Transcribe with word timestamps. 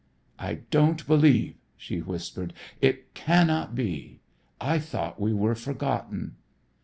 "I 0.39 0.55
didn't 0.71 1.05
believe," 1.05 1.53
she 1.77 1.99
whispered; 1.99 2.53
"it 2.81 3.13
cannot 3.13 3.75
be. 3.75 4.19
I 4.59 4.79
thought 4.79 5.21
we 5.21 5.31
were 5.31 5.53
forgotten." 5.53 6.37